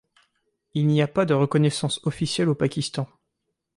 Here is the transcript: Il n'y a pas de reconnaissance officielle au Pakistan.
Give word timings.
Il 0.73 0.87
n'y 0.87 1.03
a 1.03 1.07
pas 1.07 1.25
de 1.27 1.35
reconnaissance 1.35 1.99
officielle 2.05 2.49
au 2.49 2.55
Pakistan. 2.55 3.07